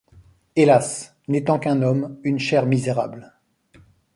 [0.55, 1.15] Hélas!
[1.27, 3.33] n’étant qu’un homme, une chair misérable